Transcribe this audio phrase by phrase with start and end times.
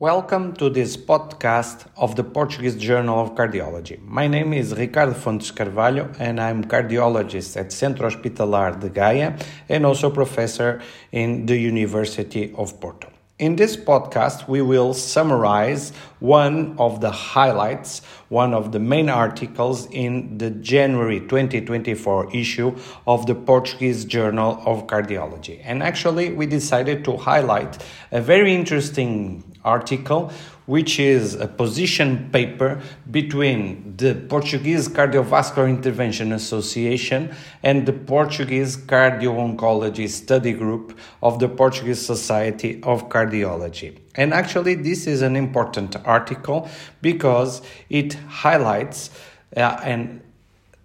[0.00, 4.00] Welcome to this podcast of the Portuguese Journal of Cardiology.
[4.02, 9.84] My name is Ricardo Fontes Carvalho and I'm cardiologist at Centro Hospitalar de Gaia and
[9.84, 10.80] also professor
[11.12, 13.12] in the University of Porto.
[13.38, 19.86] In this podcast, we will summarize one of the highlights, one of the main articles
[19.90, 22.74] in the January 2024 issue
[23.06, 25.60] of the Portuguese Journal of Cardiology.
[25.62, 30.32] And actually, we decided to highlight a very interesting article
[30.70, 32.80] which is a position paper
[33.10, 41.48] between the Portuguese Cardiovascular Intervention Association and the Portuguese Cardio Oncology Study Group of the
[41.48, 43.98] Portuguese Society of Cardiology.
[44.14, 46.68] And actually, this is an important article
[47.02, 49.10] because it highlights
[49.56, 50.20] uh, and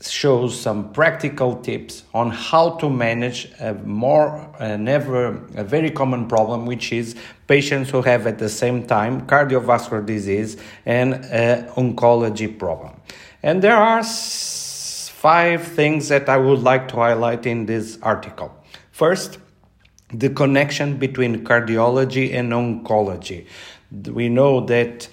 [0.00, 5.26] shows some practical tips on how to manage a more uh, never
[5.56, 7.14] a very common problem which is
[7.46, 12.98] patients who have at the same time cardiovascular disease and uh, oncology problem.
[13.42, 18.54] And there are five things that i would like to highlight in this article.
[18.90, 19.38] First
[20.12, 23.46] the connection between cardiology and oncology.
[23.90, 25.08] We know that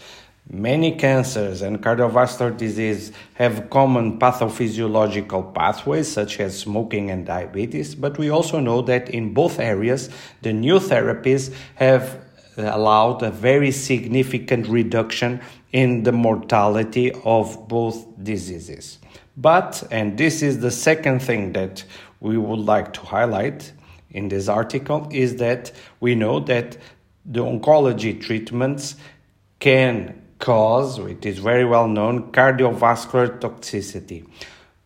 [0.49, 8.17] Many cancers and cardiovascular disease have common pathophysiological pathways such as smoking and diabetes, but
[8.17, 10.09] we also know that in both areas
[10.43, 12.21] the new therapies have
[12.55, 15.41] allowed a very significant reduction
[15.73, 18.99] in the mortality of both diseases.
[19.35, 21.83] But, and this is the second thing that
[22.21, 23.73] we would like to highlight
[24.11, 26.77] in this article, is that we know that
[27.25, 28.95] the oncology treatments
[29.59, 34.27] can cause, it is very well known, cardiovascular toxicity.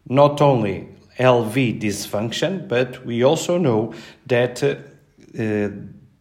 [0.07, 3.93] Not only LV dysfunction, but we also know
[4.27, 4.75] that uh,
[5.39, 5.69] uh,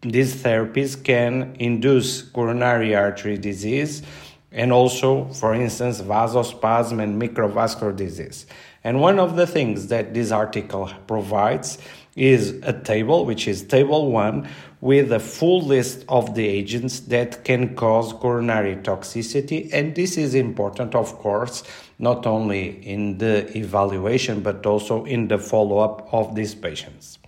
[0.03, 4.03] these therapies can induce coronary artery disease
[4.53, 8.47] and also, for instance, vasospasm and microvascular disease.
[8.83, 11.79] And one of the things that this article provides
[12.17, 14.49] is a table, which is table one,
[14.81, 19.69] with a full list of the agents that can cause coronary toxicity.
[19.73, 21.63] And this is important, of course,
[21.99, 27.19] not only in the evaluation, but also in the follow up of these patients.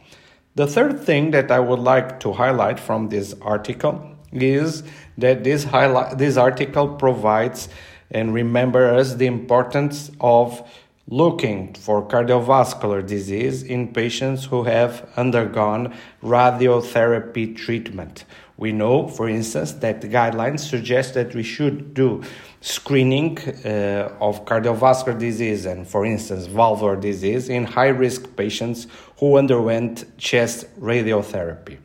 [0.54, 4.82] The third thing that I would like to highlight from this article is
[5.18, 7.68] that this, highlight, this article provides
[8.10, 10.62] and remembers the importance of
[11.08, 18.24] looking for cardiovascular disease in patients who have undergone radiotherapy treatment.
[18.56, 22.22] We know, for instance, that the guidelines suggest that we should do
[22.60, 28.86] screening uh, of cardiovascular disease and, for instance, valvular disease in high risk patients
[29.18, 31.78] who underwent chest radiotherapy.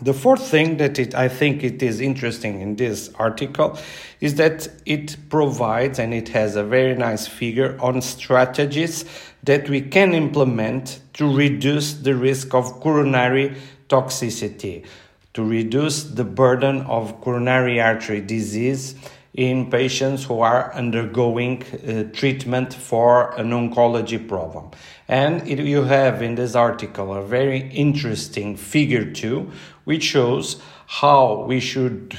[0.00, 3.78] The fourth thing that it, I think it is interesting in this article
[4.20, 9.04] is that it provides and it has a very nice figure on strategies
[9.42, 13.56] that we can implement to reduce the risk of coronary
[13.88, 14.84] toxicity,
[15.34, 18.94] to reduce the burden of coronary artery disease
[19.34, 24.70] in patients who are undergoing uh, treatment for an oncology problem.
[25.06, 29.50] And it, you have in this article a very interesting figure too,
[29.84, 32.18] which shows how we should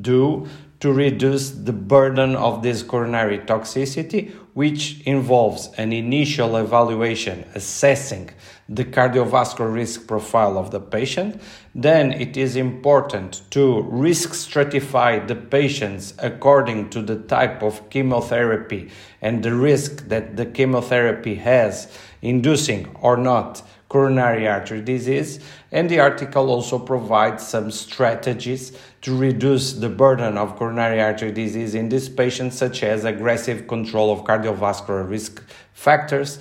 [0.00, 0.48] do
[0.80, 8.28] to reduce the burden of this coronary toxicity, which involves an initial evaluation assessing
[8.68, 11.40] the cardiovascular risk profile of the patient.
[11.74, 18.90] Then it is important to risk stratify the patients according to the type of chemotherapy
[19.22, 21.88] and the risk that the chemotherapy has,
[22.20, 25.40] inducing or not coronary artery disease,
[25.72, 31.74] and the article also provides some strategies to reduce the burden of coronary artery disease
[31.74, 35.42] in these patients, such as aggressive control of cardiovascular risk
[35.74, 36.38] factors,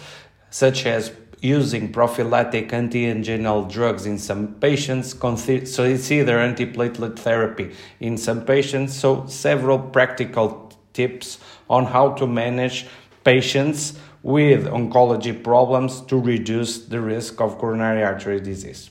[0.52, 1.12] such as
[1.42, 8.94] using prophylactic anti-anginal drugs in some patients, so it's either antiplatelet therapy in some patients.
[8.94, 11.40] So several practical tips
[11.70, 12.88] on how to manage
[13.24, 18.90] patients with oncology problems to reduce the risk of coronary artery disease.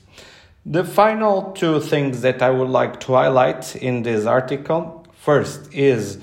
[0.65, 6.19] The final two things that I would like to highlight in this article first is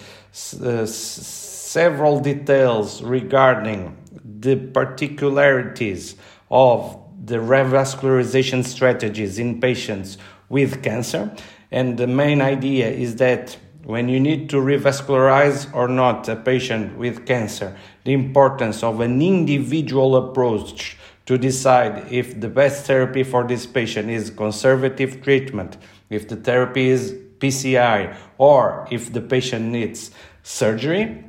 [0.62, 3.96] uh, several details regarding
[4.40, 6.16] the particularities
[6.50, 10.18] of the revascularization strategies in patients
[10.48, 11.34] with cancer.
[11.70, 16.98] And the main idea is that when you need to revascularize or not a patient
[16.98, 23.44] with cancer, the importance of an individual approach to decide if the best therapy for
[23.46, 25.76] this patient is conservative treatment,
[26.10, 30.10] if the therapy is PCI or if the patient needs
[30.42, 31.24] surgery.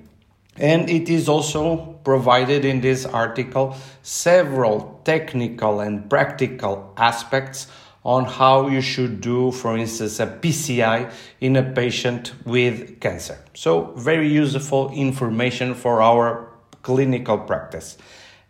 [0.56, 7.68] And it is also provided in this article several technical and practical aspects
[8.07, 11.12] on how you should do, for instance, a PCI
[11.42, 13.38] in a patient with cancer.
[13.54, 16.48] So, very useful information for our
[16.83, 17.98] clinical practice.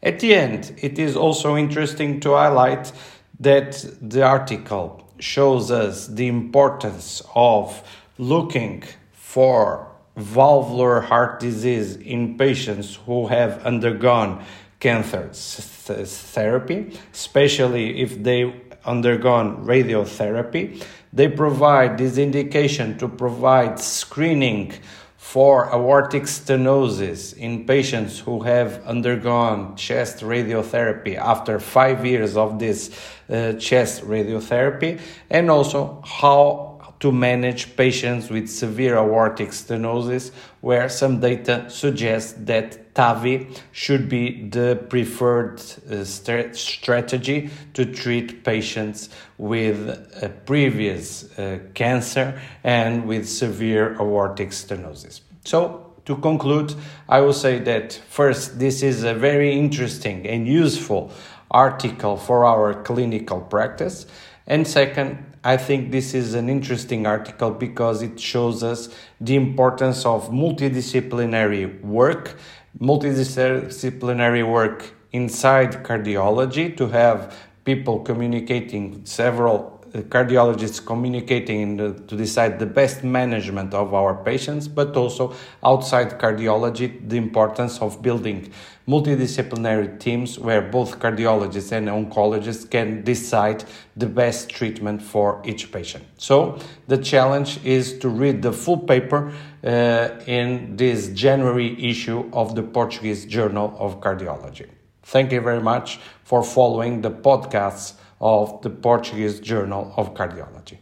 [0.04, 2.92] At the end, it is also interesting to highlight
[3.40, 7.82] that the article shows us the importance of
[8.20, 14.44] looking for valvular heart disease in patients who have undergone
[14.80, 18.54] cancer therapy, especially if they
[18.88, 20.84] undergone radiotherapy.
[21.14, 24.74] They provide this indication to provide screening
[25.18, 32.98] for aortic stenosis in patients who have undergone chest radiotherapy after five years of this
[33.30, 35.00] uh, chest radiotherapy,
[35.30, 40.32] and also how to manage patients with severe aortic stenosis,
[40.62, 48.44] where some data suggests that TAVI should be the preferred uh, st- strategy to treat
[48.44, 49.78] patients with
[50.22, 55.22] a previous uh, cancer and with severe aortic stenosis.
[55.46, 56.74] So, to conclude,
[57.08, 61.12] I will say that first, this is a very interesting and useful
[61.52, 64.08] article for our clinical practice.
[64.48, 68.90] And second, I think this is an interesting article because it shows us
[69.20, 72.38] the importance of multidisciplinary work,
[72.80, 77.36] multidisciplinary work inside cardiology to have
[77.66, 84.96] people communicating several cardiologists communicating the, to decide the best management of our patients, but
[84.96, 88.52] also outside cardiology, the importance of building
[88.88, 93.64] multidisciplinary teams where both cardiologists and oncologists can decide
[93.98, 96.06] the best treatment for each patient.
[96.18, 99.34] So, the challenge is to read the full paper
[99.64, 104.68] uh, in this January issue of the Portuguese Journal of Cardiology.
[105.04, 110.78] Thank you very much for following the podcasts of the Portuguese Journal of Cardiology.